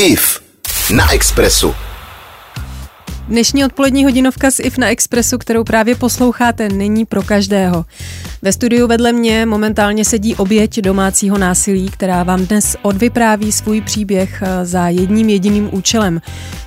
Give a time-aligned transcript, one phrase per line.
[0.00, 0.40] IF
[0.94, 1.74] na Expressu.
[3.28, 7.84] Dnešní odpolední hodinovka z IF na Expressu, kterou právě posloucháte, není pro každého.
[8.42, 14.42] Ve studiu vedle mě momentálně sedí oběť domácího násilí, která vám dnes odvypráví svůj příběh
[14.42, 16.20] eh, za jedním jediným účelem.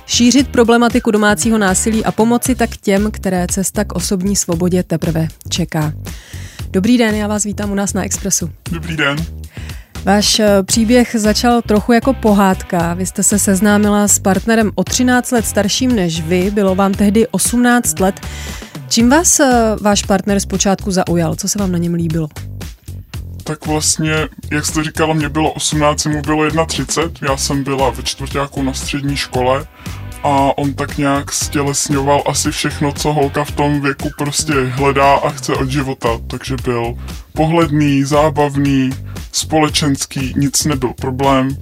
[0.06, 5.92] Šířit problematiku domácího násilí a pomoci tak těm, které cesta k osobní svobodě teprve čeká.
[6.70, 8.50] Dobrý den, já vás vítám u nás na Expressu.
[8.70, 9.41] Dobrý den.
[10.04, 12.94] Váš eh, příběh začal trochu jako pohádka.
[12.94, 17.26] Vy jste se seznámila s partnerem o 13 let starším než vy, bylo vám tehdy
[17.28, 18.20] 18 let.
[18.88, 21.34] Čím vás eh, váš partner zpočátku zaujal?
[21.34, 22.28] Co se vám na něm líbilo?
[23.44, 28.02] Tak vlastně, jak jste říkala, mě bylo 18, mu bylo 31, já jsem byla ve
[28.02, 29.66] čtvrtáku na střední škole
[30.22, 35.30] a on tak nějak stělesňoval asi všechno, co holka v tom věku prostě hledá a
[35.30, 36.94] chce od života, takže byl
[37.32, 38.90] pohledný, zábavný,
[39.32, 41.56] společenský, nic nebyl problém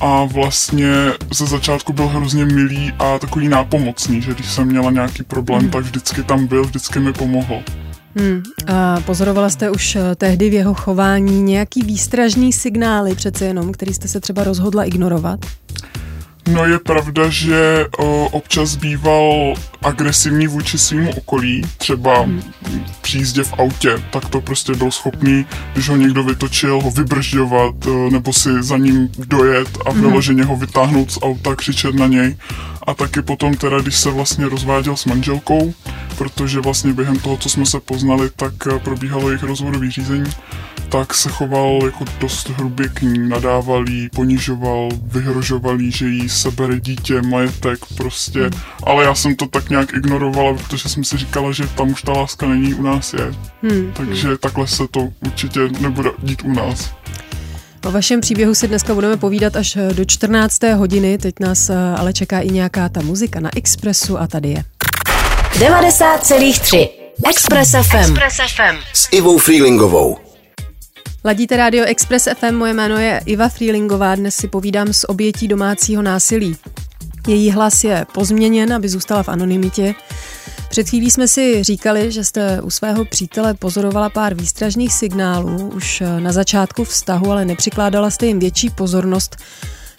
[0.00, 0.92] a vlastně
[1.34, 5.70] ze začátku byl hrozně milý a takový nápomocný, že když jsem měla nějaký problém, hmm.
[5.70, 7.62] tak vždycky tam byl, vždycky mi pomohl.
[8.16, 8.42] Hmm.
[8.66, 13.94] A pozorovala jste už eh, tehdy v jeho chování nějaký výstražný signály přece jenom, který
[13.94, 15.40] jste se třeba rozhodla ignorovat?
[16.46, 22.42] No je pravda, že o, občas býval agresivní vůči svým okolí, třeba hmm.
[23.00, 27.74] při jízdě v autě, tak to prostě byl schopný, když ho někdo vytočil, ho vybržďovat
[28.10, 30.00] nebo si za ním dojet a hmm.
[30.00, 32.36] vyloženě ho vytáhnout z auta, křičet na něj.
[32.86, 35.74] A taky potom teda, když se vlastně rozváděl s manželkou,
[36.18, 40.30] protože vlastně během toho, co jsme se poznali, tak probíhalo jejich rozvodové řízení,
[40.88, 46.28] tak se choval jako dost hrubě k ní, nadával jí, ponižoval, vyhrožoval jí, že jí
[46.28, 48.50] sebere dítě, majetek prostě, hmm.
[48.84, 52.12] ale já jsem to tak nějak ignorovala, protože jsem si říkala, že tam už ta
[52.12, 53.34] láska není u nás je.
[53.62, 53.92] Hmm.
[53.92, 54.36] Takže hmm.
[54.36, 56.90] takhle se to určitě nebude dít u nás.
[57.84, 60.62] O vašem příběhu si dneska budeme povídat až do 14.
[60.62, 64.64] hodiny, teď nás eh, ale čeká i nějaká ta muzika na Expressu a tady je.
[65.58, 66.88] 90,3
[67.28, 67.96] Express FM.
[67.96, 68.76] Express FM.
[68.92, 70.25] S Ivou Freelingovou.
[71.26, 76.02] Ladíte Radio Express FM, moje jméno je Iva Freelingová, dnes si povídám s obětí domácího
[76.02, 76.56] násilí.
[77.28, 79.94] Její hlas je pozměněn, aby zůstala v anonymitě.
[80.68, 86.02] Před chvílí jsme si říkali, že jste u svého přítele pozorovala pár výstražných signálů už
[86.18, 89.36] na začátku vztahu, ale nepřikládala jste jim větší pozornost.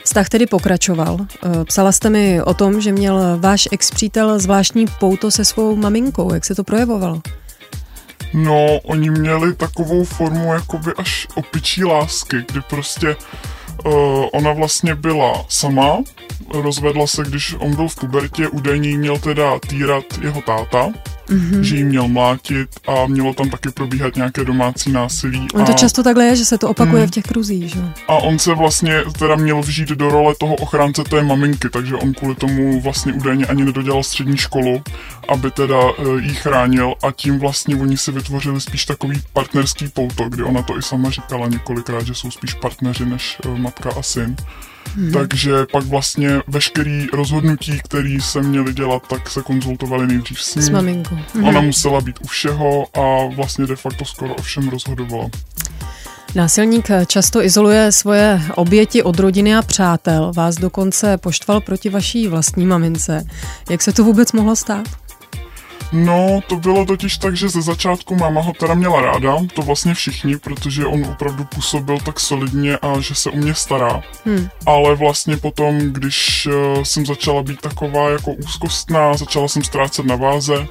[0.03, 1.17] Vztah tedy pokračoval.
[1.63, 6.33] Psala jste mi o tom, že měl váš ex-přítel zvláštní pouto se svou maminkou.
[6.33, 7.21] Jak se to projevovalo?
[8.33, 13.15] No, oni měli takovou formu jakoby až opičí lásky, kdy prostě
[13.85, 15.97] uh, ona vlastně byla sama,
[16.53, 20.89] rozvedla se, když on byl v pubertě, údajně měl teda týrat jeho táta,
[21.29, 21.59] mm-hmm.
[21.59, 25.47] že jí měl mlátit a mělo tam taky probíhat nějaké domácí násilí.
[25.53, 25.75] On to a...
[25.75, 27.07] často takhle je, že se to opakuje mm.
[27.07, 27.79] v těch kruzích, že?
[28.07, 32.13] A on se vlastně teda měl vžít do role toho ochránce té maminky, takže on
[32.13, 34.81] kvůli tomu vlastně údajně ani nedodělal střední školu,
[35.29, 40.29] aby teda uh, jí chránil a tím vlastně oni si vytvořili spíš takový partnerský pouto,
[40.29, 44.01] kdy ona to i sama říkala několikrát, že jsou spíš partneři než uh, matka a
[44.01, 44.35] syn.
[44.95, 45.11] Hmm.
[45.11, 50.63] Takže pak vlastně veškerý rozhodnutí, které se měly dělat, tak se konzultovali nejdřív s ním.
[50.63, 51.17] S maminkou.
[51.33, 51.43] Hmm.
[51.43, 55.29] Ona musela být u všeho a vlastně de facto skoro o všem rozhodovala.
[56.35, 60.31] Násilník často izoluje svoje oběti od rodiny a přátel.
[60.35, 63.23] Vás dokonce poštval proti vaší vlastní mamince.
[63.69, 64.87] Jak se to vůbec mohlo stát?
[65.91, 69.93] No, to bylo totiž tak, že ze začátku máma ho teda měla ráda, to vlastně
[69.93, 74.01] všichni, protože on opravdu působil tak solidně a že se u mě stará.
[74.25, 74.49] Hmm.
[74.65, 80.15] Ale vlastně potom, když uh, jsem začala být taková jako úzkostná, začala jsem ztrácet na
[80.15, 80.67] váze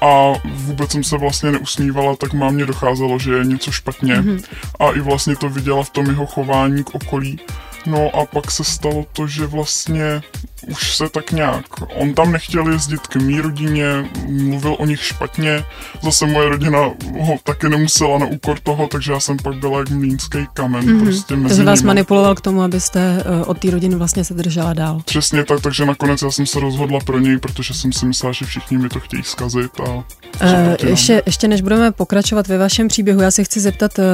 [0.00, 4.14] a vůbec jsem se vlastně neusmívala, tak mámě docházelo, že je něco špatně.
[4.14, 4.40] Hmm.
[4.80, 7.40] A i vlastně to viděla v tom jeho chování k okolí.
[7.86, 10.22] No a pak se stalo to, že vlastně
[10.68, 15.64] už se tak nějak, on tam nechtěl jezdit k mý rodině, mluvil o nich špatně,
[16.02, 16.78] zase moje rodina
[17.20, 20.84] ho taky nemusela na úkor toho, takže já jsem pak byla jak mlínský kamen.
[20.84, 21.04] Mm-hmm.
[21.04, 24.72] Prostě mezi takže vás manipuloval k tomu, abyste uh, od té rodiny vlastně se držela
[24.72, 25.00] dál.
[25.04, 28.46] Přesně tak, takže nakonec já jsem se rozhodla pro něj, protože jsem si myslela, že
[28.46, 29.80] všichni mi to chtějí zkazit.
[29.80, 34.04] A uh, ještě, ještě než budeme pokračovat ve vašem příběhu, já se chci zeptat, uh,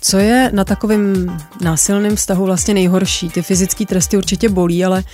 [0.00, 3.28] co je na takovém násilném vztahu vlastně nejhorší?
[3.30, 5.04] Ty fyzické tresty určitě bolí, ale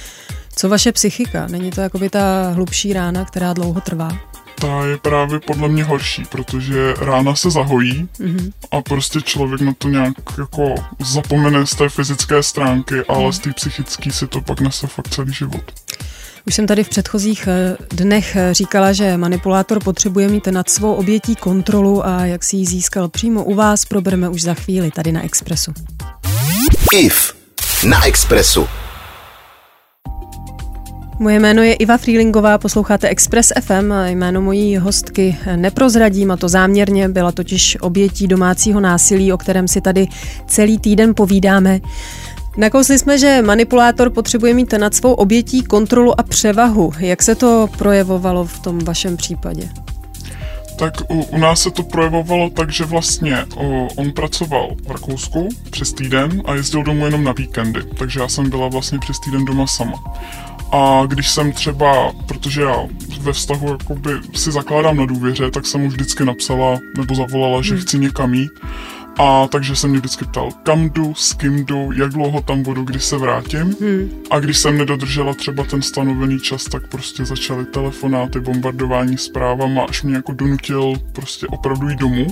[0.56, 1.46] co vaše psychika?
[1.46, 4.18] Není to jakoby ta hlubší rána, která dlouho trvá?
[4.60, 8.52] ta je právě podle mě horší, protože rána se zahojí mm-hmm.
[8.70, 13.32] a prostě člověk na to nějak jako zapomene z té fyzické stránky, ale mm.
[13.32, 15.72] z té psychické si to pak nese fakt celý život.
[16.46, 20.92] Už jsem tady v předchozích eh, dnech eh, říkala, že manipulátor potřebuje mít nad svou
[20.92, 25.12] obětí kontrolu a jak si ji získal přímo u vás, probereme už za chvíli tady
[25.12, 25.72] na Expressu.
[26.92, 27.34] IF
[27.88, 28.68] na Expressu.
[31.18, 37.08] Moje jméno je Iva Freelingová, posloucháte Express FM jméno mojí hostky neprozradím a to záměrně,
[37.08, 40.06] byla totiž obětí domácího násilí, o kterém si tady
[40.46, 41.80] celý týden povídáme.
[42.56, 46.92] Nakousli jsme, že manipulátor potřebuje mít nad svou obětí kontrolu a převahu.
[46.98, 49.68] Jak se to projevovalo v tom vašem případě?
[50.78, 55.48] Tak u, u nás se to projevovalo tak, že vlastně o, on pracoval v Rakousku
[55.70, 59.44] přes týden a jezdil domů jenom na víkendy, takže já jsem byla vlastně přes týden
[59.44, 60.02] doma sama.
[60.72, 62.86] A když jsem třeba, protože já
[63.20, 67.74] ve vztahu jakoby si zakládám na důvěře, tak jsem mu vždycky napsala nebo zavolala, že
[67.74, 67.82] hmm.
[67.82, 68.52] chci někam jít
[69.18, 72.84] a takže jsem mě vždycky ptal, kam jdu, s kým jdu, jak dlouho tam budu,
[72.84, 73.76] když se vrátím.
[73.80, 74.10] Hmm.
[74.30, 80.02] A když jsem nedodržela třeba ten stanovený čas, tak prostě začaly telefonáty, bombardování zprávama, až
[80.02, 82.26] mě jako donutil prostě opravdu jít domů.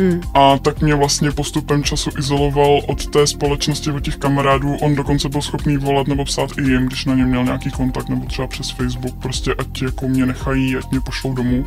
[0.00, 0.20] Hmm.
[0.34, 4.76] A tak mě vlastně postupem času izoloval od té společnosti, od těch kamarádů.
[4.76, 8.08] On dokonce byl schopný volat nebo psát i jim, když na ně měl nějaký kontakt,
[8.08, 11.64] nebo třeba přes Facebook, prostě ať jako mě nechají, ať mě pošlou domů.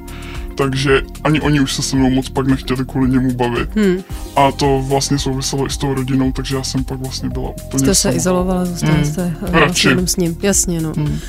[0.55, 3.75] Takže ani oni už se se mnou moc pak nechtěli kvůli němu bavit.
[3.75, 4.03] Hmm.
[4.35, 7.79] A to vlastně souviselo i s tou rodinou, takže já jsem pak vlastně byla úplně
[7.79, 9.05] Jste se izolovala, zůstala hmm.
[9.05, 10.37] jste eh, jenom s ním.
[10.41, 10.93] Jasně, no.
[10.97, 11.19] Hmm.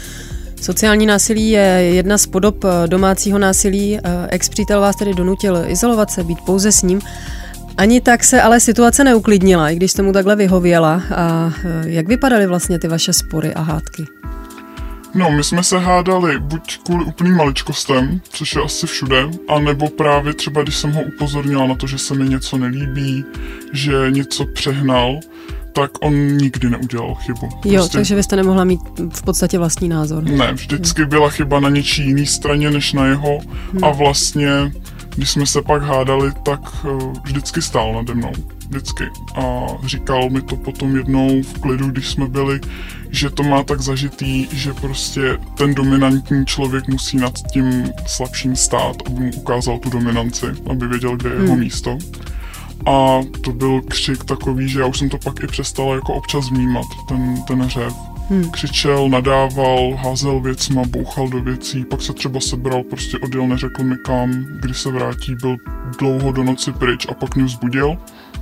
[0.65, 1.61] Sociální násilí je
[1.95, 3.99] jedna z podob eh, domácího násilí.
[3.99, 4.01] Eh,
[4.31, 7.01] ex-přítel vás tedy donutil izolovat se, být pouze s ním.
[7.77, 11.03] Ani tak se ale situace neuklidnila, i když jste mu takhle vyhověla.
[11.17, 14.05] A eh, jak vypadaly vlastně ty vaše spory a hádky?
[15.15, 20.35] No, my jsme se hádali buď kvůli úplným maličkostem, což je asi všude, anebo právě
[20.35, 23.25] třeba, když jsem ho upozornila na to, že se mi něco nelíbí,
[23.73, 25.21] že něco přehnal,
[25.75, 27.49] tak on nikdy neudělal chybu.
[27.65, 27.99] Jo, prostě...
[27.99, 28.81] takže byste nemohla mít
[29.15, 30.25] v podstatě vlastní názor.
[30.25, 33.39] Ne, vždycky byla chyba na něčí jiný straně než na jeho
[33.73, 33.85] hmm.
[33.85, 34.73] a vlastně,
[35.17, 38.33] když jsme se pak hádali, tak uh, vždycky stál nade mnou.
[38.69, 39.05] Vždycky.
[39.35, 42.61] A říkal mi to potom jednou v klidu, když jsme byli,
[43.11, 48.97] že to má tak zažitý, že prostě ten dominantní člověk musí nad tím slabším stát,
[49.07, 51.45] aby mu ukázal tu dominanci, aby věděl, kde je hmm.
[51.45, 51.99] jeho místo.
[52.87, 56.51] A to byl křik takový, že já už jsem to pak i přestala jako občas
[56.51, 57.93] vnímat, ten, ten řev.
[58.31, 58.51] Hmm.
[58.51, 63.97] Křičel, nadával, házel věcma, bouchal do věcí, pak se třeba sebral, prostě odjel, neřekl mi
[64.05, 65.57] kam, kdy se vrátí, byl
[65.99, 67.97] dlouho do noci pryč a pak mě vzbudil,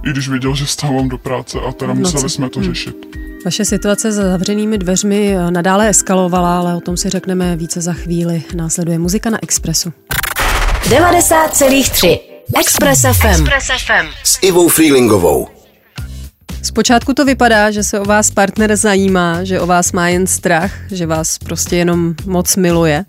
[0.06, 2.68] i když věděl, že stávám do práce a teda museli jsme to hmm.
[2.68, 3.06] řešit.
[3.44, 8.42] Vaše situace za zavřenými dveřmi nadále eskalovala, ale o tom si řekneme více za chvíli.
[8.54, 9.92] Následuje muzika na Expressu.
[10.88, 13.26] 90,3 Express FM.
[13.26, 14.06] Express FM.
[14.24, 15.48] S Ivou Freelingovou.
[16.62, 20.72] Zpočátku to vypadá, že se o vás partner zajímá, že o vás má jen strach,
[20.90, 23.04] že vás prostě jenom moc miluje.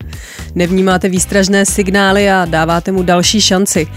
[0.56, 3.88] Nevnímáte výstražné signály a dáváte mu další šanci.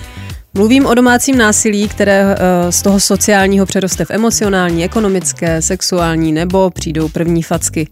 [0.54, 6.70] Mluvím o domácím násilí, které eh, z toho sociálního přeroste v emocionální, ekonomické, sexuální nebo
[6.70, 7.88] přijdou první facky.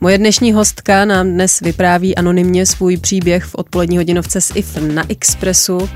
[0.00, 5.04] Moje dnešní hostka nám dnes vypráví anonymně svůj příběh v odpolední hodinovce s IF na
[5.08, 5.88] Expressu.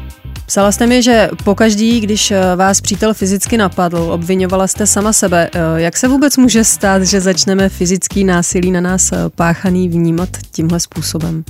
[0.47, 5.51] Psala jste mi, že pokaždý, když eh, vás přítel fyzicky napadl, obvinovala jste sama sebe.
[5.55, 10.29] Eh, jak se vůbec může stát, že začneme fyzický násilí na nás eh, páchaný vnímat
[10.51, 11.45] tímhle způsobem?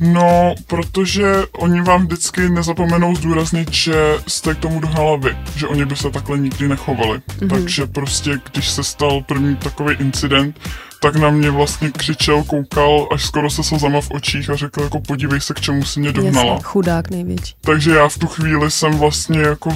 [0.00, 3.94] No, protože oni vám vždycky nezapomenou zdůraznit, že
[4.26, 7.18] jste k tomu dohnala vy, že oni by se takhle nikdy nechovali.
[7.18, 7.48] Mm-hmm.
[7.48, 10.60] Takže prostě, když se stal první takový incident,
[11.00, 15.00] tak na mě vlastně křičel, koukal, až skoro se slzama v očích a řekl jako
[15.00, 16.52] podívej se, k čemu si mě dohnala.
[16.52, 17.54] Jasně, chudák největší.
[17.60, 19.70] Takže já v tu chvíli jsem vlastně jako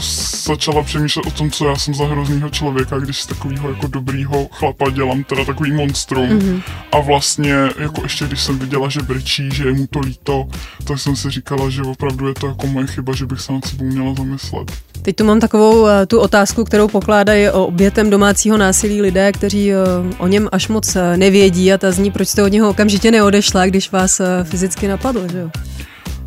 [0.44, 4.48] začala přemýšlet o tom, co já jsem za hroznýho člověka, když z takového jako dobrýho
[4.50, 6.28] chlapa dělám teda takový monstrum.
[6.28, 6.62] Mm-hmm.
[6.92, 10.48] A vlastně jako ještě když jsem viděla, že brečí, že je mu to líto,
[10.84, 13.64] tak jsem si říkala, že opravdu je to jako moje chyba, že bych se nad
[13.64, 14.72] sebou měla zamyslet.
[15.02, 19.72] Teď tu mám takovou eh, tu otázku, kterou pokládají o obětem domácího násilí lidé, kteří
[19.72, 19.76] eh,
[20.18, 23.66] o něm až moc eh, nevědí a ta zní, proč jste od něho okamžitě neodešla,
[23.66, 25.50] když vás fyzicky napadl, že jo?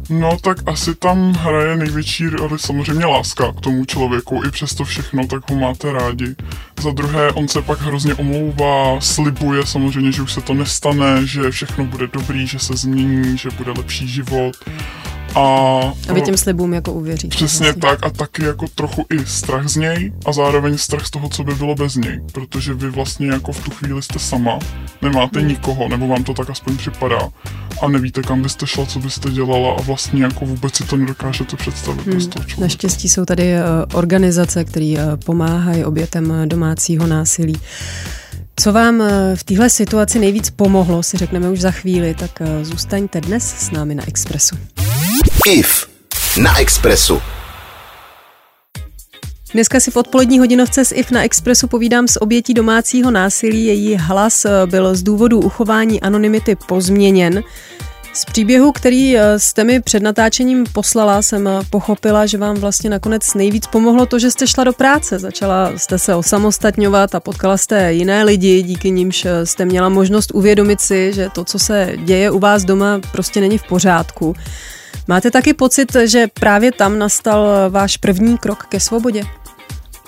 [0.10, 5.28] No tak asi tam hraje největší roli samozřejmě láska k tomu člověku, i přesto všechno,
[5.28, 6.36] tak ho máte rádi.
[6.82, 11.52] Za druhé, on se pak hrozně omlouvá, slibuje samozřejmě, že už se to nestane, že
[11.52, 14.56] všechno bude dobrý, že se změní, že bude lepší život
[15.36, 15.42] a,
[16.10, 17.36] a vy těm slibům jako uvěříte.
[17.36, 17.82] Přesně vlastně.
[17.82, 21.44] tak a taky jako trochu i strach z něj a zároveň strach z toho, co
[21.44, 24.60] by bylo bez něj, protože vy vlastně jako v tu chvíli jste sama,
[25.02, 25.48] nemáte hmm.
[25.48, 27.30] nikoho, nebo vám to tak aspoň připadá
[27.82, 31.58] a nevíte, kam byste šla, co byste dělala a vlastně jako vůbec si to nedokážete
[31.58, 32.16] představit hmm.
[32.16, 32.62] bez toho člověka.
[32.62, 37.56] Naštěstí jsou tady eh, organizace, které eh, pomáhají obětem eh, domácího násilí.
[38.60, 39.04] Co vám
[39.36, 43.96] v téhle situaci nejvíc pomohlo, si řekneme už za chvíli, tak zůstaňte dnes s námi
[43.96, 44.56] na Expressu.
[45.46, 45.88] IF
[46.42, 47.22] na Expressu.
[49.54, 53.66] Dneska si v odpolední hodinovce s IF na Expressu povídám s obětí domácího násilí.
[53.66, 57.44] Její hlas eh, byl z důvodu uchování anonymity pozměněn.
[58.14, 62.90] Z příběhu, který eh, jste mi před natáčením poslala, jsem eh, pochopila, že vám vlastně
[62.90, 65.20] nakonec nejvíc pomohlo to, že jste šla do práce.
[65.20, 70.82] Začala jste se osamostatňovat a potkala jste jiné lidi, díky nimž jste měla možnost uvědomit
[70.82, 74.36] si, že to, co se děje u vás doma, prostě není v pořádku.
[75.08, 79.24] Máte taky pocit, že právě tam nastal váš první krok ke svobodě?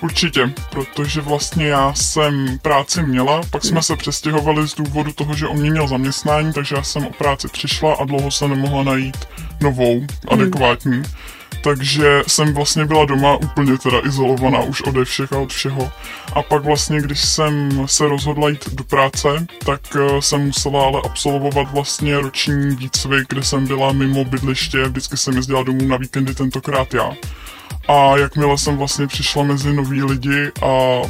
[0.02, 5.48] Určitě, protože vlastně já jsem práci měla, pak jsme se přestěhovali z důvodu toho, že
[5.48, 9.18] on mě měl zaměstnání, takže já jsem o práci přišla a dlouho se nemohla najít
[9.62, 10.92] novou, adekvátní.
[10.92, 11.06] Hmm.
[11.62, 15.92] Takže jsem vlastně byla doma úplně teda izolovaná už ode všech a od všeho.
[16.34, 21.02] A pak vlastně, když jsem se rozhodla jít do práce, tak eh, jsem musela ale
[21.06, 26.36] absolvovat vlastně roční výcvik, kde jsem byla mimo bydliště, vždycky jsem jezdila domů na víkendy,
[26.36, 27.12] tentokrát já.
[27.88, 31.02] A jakmile jsem vlastně přišla mezi nový lidi a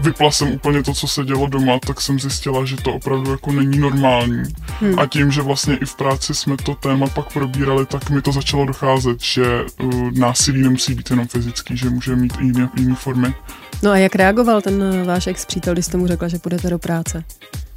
[0.00, 3.52] vypla jsem úplně to, co se dělo doma, tak jsem zjistila, že to opravdu jako
[3.52, 4.42] není normální.
[4.66, 4.98] Hmm.
[4.98, 8.32] A tím, že vlastně i v práci jsme to téma pak probírali, tak mi to
[8.32, 12.94] začalo docházet, že uh, násilí nemusí být jenom fyzický, že může mít i jiné, jiné
[12.94, 13.34] formy.
[13.82, 17.24] No a jak reagoval ten váš ex-přítel, když jste mu řekla, že půjdete do práce?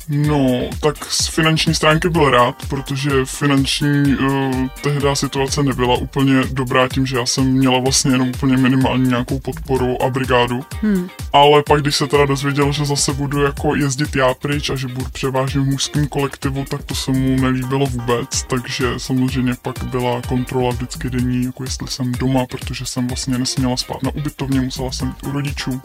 [0.10, 6.88] No, tak z finanční stránky byl rád, protože finanční uh, tehdy situace nebyla úplně dobrá
[6.88, 10.66] tím, že já jsem měla vlastně jenom úplně minimální nějakou podporu a brigádu.
[10.82, 11.10] Hmm.
[11.34, 14.88] Ale pak, když se teda dozvěděl, že zase budu jako jezdit já pryč a že
[14.88, 20.22] budu převážně v mužském kolektivu, tak to se mu nelíbilo vůbec, takže samozřejmě pak byla
[20.22, 24.92] kontrola vždycky denní, jako jestli jsem doma, protože jsem vlastně nesměla spát na ubytovně, musela
[24.92, 25.82] jsem jít u rodičů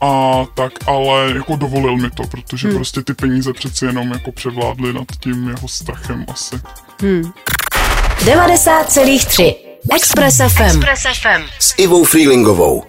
[0.00, 2.76] a tak, ale jako dovolil mi to, protože hmm.
[2.76, 6.56] prostě ty peníze přeci jenom jako převládly nad tím jeho strachem asi.
[7.00, 7.22] Hmm.
[8.18, 9.54] 90,3
[9.94, 10.62] Express FM.
[10.62, 12.82] Express FM s Ivou Freelingovou.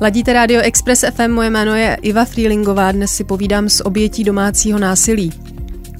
[0.00, 4.78] Ladíte Radio Express FM, moje jméno je Iva Freelingová, dnes si povídám s obětí domácího
[4.78, 5.32] násilí.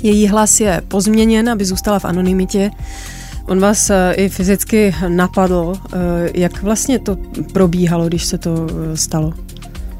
[0.03, 2.71] Její hlas je pozměněn, aby zůstala v anonymitě.
[3.47, 5.73] On vás eh, i fyzicky napadl.
[5.77, 5.97] Eh,
[6.35, 7.17] jak vlastně to
[7.53, 9.33] probíhalo, když se to eh, stalo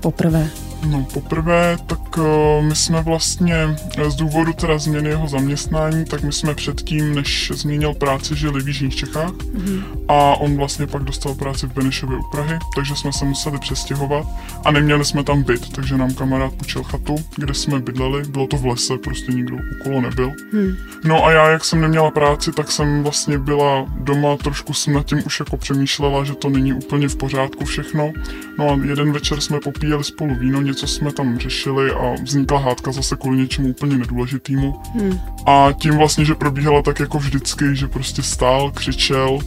[0.01, 0.49] poprvé?
[0.85, 2.25] No poprvé, tak uh,
[2.65, 7.53] my jsme vlastně eh, z důvodu teda změny jeho zaměstnání, tak my jsme předtím, než
[7.55, 9.83] změnil práci, žili v Jižních Čechách mm-hmm.
[10.09, 14.27] a on vlastně pak dostal práci v Benešově u Prahy, takže jsme se museli přestěhovat
[14.65, 18.57] a neměli jsme tam byt, takže nám kamarád půjčil chatu, kde jsme bydleli, bylo to
[18.57, 20.33] v lese, prostě nikdo okolo nebyl.
[20.53, 20.77] Mm.
[21.05, 25.07] No a já, jak jsem neměla práci, tak jsem vlastně byla doma, trošku jsem nad
[25.07, 28.13] tím už jako přemýšlela, že to není úplně v pořádku všechno.
[28.59, 32.93] No a jeden večer jsme popíjeli spolu víno, něco jsme tam řešili a vznikla hádka
[32.93, 34.81] zase kvůli něčemu úplně nedůležitému.
[34.95, 35.21] Hmm.
[35.47, 39.39] A tím vlastně, že probíhala tak jako vždycky, že prostě stál, křičel,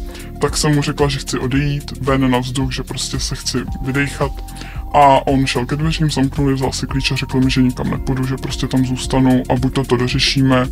[0.41, 4.31] tak jsem mu řekla, že chci odejít ven na vzduch, že prostě se chci vydechat
[4.94, 8.25] a on šel ke dveřím, zamknul vzal si klíč a řekl mi, že nikam nepůjdu,
[8.25, 10.67] že prostě tam zůstanu a buď to to dořešíme,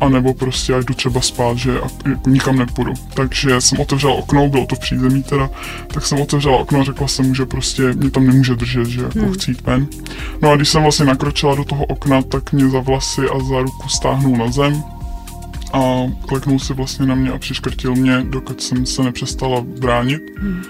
[0.00, 1.80] anebo prostě já jdu třeba spát, že
[2.26, 2.92] nikam nepůjdu.
[3.14, 5.50] Takže jsem otevřel okno, bylo to v přízemí teda,
[5.94, 9.02] tak jsem otevřel okno a řekla jsem mu, že prostě mě tam nemůže držet, že
[9.02, 9.32] jako hmm.
[9.32, 9.86] chci jít ven.
[10.42, 13.60] No a když jsem vlastně nakročila do toho okna, tak mě za vlasy a za
[13.60, 14.82] ruku stáhnul na zem,
[15.72, 20.22] a kleknul si vlastně na mě a přiškrtil mě, dokud jsem se nepřestala bránit.
[20.38, 20.62] Hmm.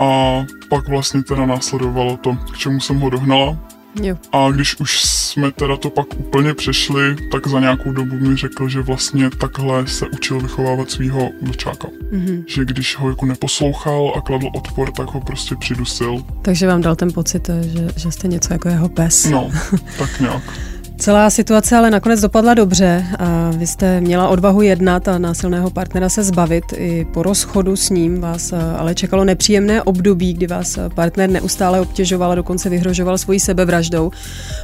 [0.00, 3.58] A pak vlastně teda následovalo to, k čemu jsem ho dohnala.
[4.02, 4.16] Jo.
[4.32, 8.68] A když už jsme teda to pak úplně přešli, tak za nějakou dobu mi řekl,
[8.68, 11.88] že vlastně takhle se učil vychovávat svého vlčáka.
[12.12, 12.44] Mm-hmm.
[12.46, 16.22] Že když ho jako neposlouchal a kladl odpor, tak ho prostě přidusil.
[16.42, 19.24] Takže vám dal ten pocit, že, že jste něco jako jeho pes.
[19.24, 19.50] No,
[19.98, 20.42] tak nějak.
[20.98, 26.08] Celá situace ale nakonec dopadla dobře a vy jste měla odvahu jednat a násilného partnera
[26.08, 26.64] se zbavit.
[26.76, 32.32] I po rozchodu s ním vás ale čekalo nepříjemné období, kdy vás partner neustále obtěžoval
[32.32, 34.10] a dokonce vyhrožoval svojí sebevraždou.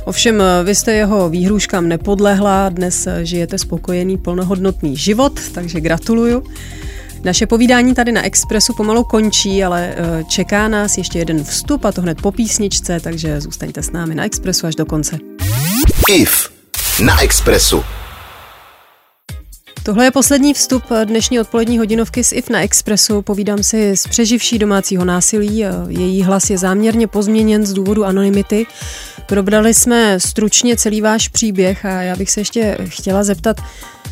[0.05, 6.43] Ovšem vy jste jeho výhruškám nepodlehla, dnes žijete spokojený, plnohodnotný život, takže gratuluju.
[7.25, 11.93] Naše povídání tady na Expressu pomalu končí, ale eh, čeká nás ještě jeden vstup a
[11.93, 15.19] to hned po písničce, takže zůstaňte s námi na Expressu až do konce.
[16.09, 16.51] IF
[17.05, 17.85] na Expressu.
[19.83, 23.23] Tohle je poslední vstup dnešní odpolední hodinovky z IF na Expressu.
[23.23, 25.65] Povídám si s přeživší domácího násilí.
[25.89, 28.67] Její hlas je záměrně pozměněn z důvodu anonymity.
[29.27, 33.61] Probrali jsme stručně celý váš příběh a já bych se ještě chtěla zeptat,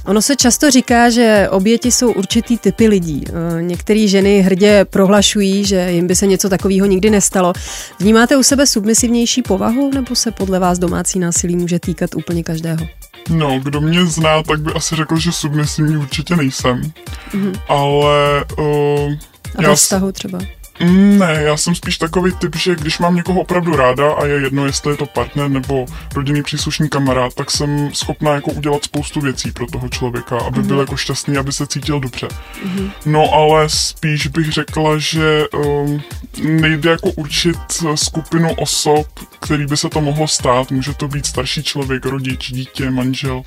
[0.07, 3.25] Ono se často říká, že oběti jsou určitý typy lidí.
[3.61, 7.53] Některé ženy hrdě prohlašují, že jim by se něco takového nikdy nestalo.
[7.99, 12.87] Vnímáte u sebe submisivnější povahu, nebo se podle vás domácí násilí může týkat úplně každého?
[13.31, 16.93] No, kdo mě zná, tak by asi řekl, že submisivní určitě nejsem.
[17.35, 17.61] Mm-hmm.
[17.69, 18.45] Ale...
[18.59, 19.13] Uh,
[19.57, 20.39] A ve vztahu třeba?
[20.81, 24.41] Mm, ne, já jsem spíš takový typ, že když mám někoho opravdu ráda a je
[24.41, 29.21] jedno, jestli je to partner nebo rodinný příslušný kamarád, tak jsem schopná jako udělat spoustu
[29.21, 30.67] věcí pro toho člověka, aby mm-hmm.
[30.67, 32.29] byl jako šťastný, aby se cítil dobře.
[32.29, 32.91] Mm-hmm.
[33.07, 36.03] No ale spíš bych řekla, že um,
[36.43, 37.59] nejde jako určit
[37.95, 39.07] skupinu osob,
[39.41, 40.71] který by se to mohlo stát.
[40.71, 43.43] Může to být starší člověk, rodič, dítě, manžel.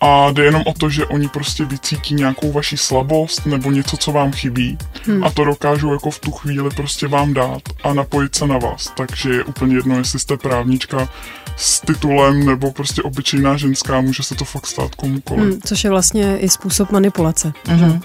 [0.00, 4.12] A jde jenom o to, že oni prostě vycítí nějakou vaši slabost nebo něco, co
[4.12, 5.24] vám chybí hmm.
[5.24, 8.92] a to dokážou jako v tu chvíli prostě vám dát a napojit se na vás.
[8.96, 11.08] Takže je úplně jedno, jestli jste právnička
[11.56, 15.44] s titulem nebo prostě obyčejná ženská, může se to fakt stát komukoliv.
[15.44, 17.52] Hmm, což je vlastně i způsob manipulace.
[17.66, 17.90] Hmm.
[17.90, 18.00] Uh,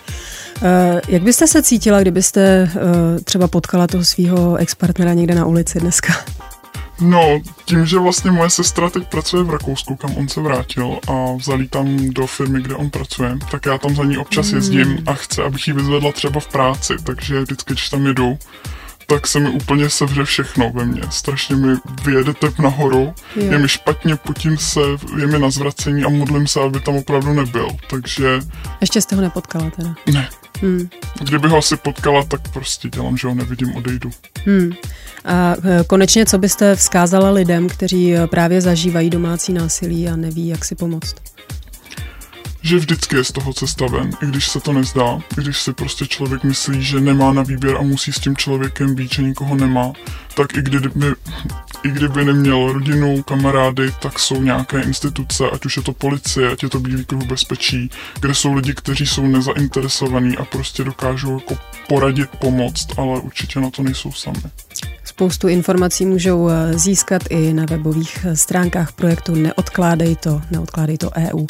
[1.07, 2.79] jak byste se cítila, kdybyste uh,
[3.24, 6.13] třeba potkala toho svého ex-partnera někde na ulici dneska?
[7.01, 11.34] No, tím, že vlastně moje sestra teď pracuje v Rakousku, kam on se vrátil a
[11.36, 14.55] vzali tam do firmy, kde on pracuje, tak já tam za ní občas hmm.
[14.55, 18.38] jezdím a chce, abych ji vyzvedla třeba v práci, takže vždycky, když tam jedu,
[19.08, 21.01] tak se mi úplně sevře všechno ve mně.
[21.10, 23.51] Strašně mi vyjede tep nahoru, jo.
[23.51, 24.79] je mi špatně, potím se,
[25.20, 27.67] je mi na zvracení a modlím se, aby tam opravdu nebyl.
[27.89, 28.39] Takže...
[28.81, 29.96] Ještě jste ho nepotkala teda?
[30.13, 30.29] Ne.
[30.62, 30.89] Hmm.
[31.22, 34.10] Kdyby ho asi potkala, tak prostě dělám, že ho nevidím, odejdu.
[34.46, 34.72] Hmm.
[35.25, 40.48] A e, konečně, co byste vzkázala lidem, kteří e, právě zažívají domácí násilí a neví,
[40.48, 41.15] jak si pomoct?
[42.63, 45.74] Že vždycky je z toho cesta ven, i když se to nezdá, i když si
[45.74, 49.56] prostě člověk myslí, že nemá na výběr a musí s tím člověkem být, že nikoho
[49.56, 49.94] nemá,
[50.36, 51.13] tak i kdyby,
[51.84, 56.63] i kdyby neměl rodinu, kamarády, tak jsou nějaké instituce, ať už je to policie, ať
[56.63, 57.89] je to bílý kruh bezpečí,
[58.20, 63.70] kde jsou lidi, kteří jsou nezainteresovaní a prostě dokážou jako poradit, pomoct, ale určitě na
[63.70, 64.41] to nejsou sami.
[65.22, 71.12] Spoustu informací můžou eh, získat i na webových eh, stránkách projektu Neodkládej to, neodkládej to
[71.16, 71.46] EU.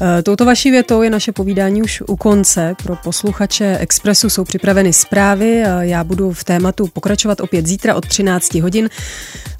[0.00, 2.74] Eh, touto vaší větou je naše povídání už u konce.
[2.82, 5.62] Pro posluchače Expressu jsou připraveny zprávy.
[5.80, 8.90] Já budu v tématu pokračovat opět zítra od 13 hodin.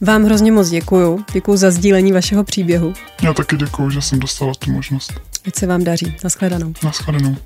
[0.01, 1.25] Vám hrozně moc děkuju.
[1.33, 2.93] Děkuju za sdílení vašeho příběhu.
[3.23, 5.13] Já taky děkuju, že jsem dostala tu možnost.
[5.47, 6.17] Ať se vám daří.
[6.25, 6.73] Naschledanou.
[6.85, 7.37] Naschledanou.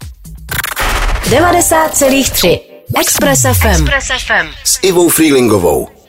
[1.31, 2.61] 90,3
[3.01, 3.67] Express FM.
[3.67, 4.49] Express FM.
[4.65, 6.02] S Ivou Freelingovou.